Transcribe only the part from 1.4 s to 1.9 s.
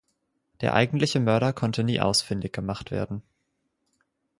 konnte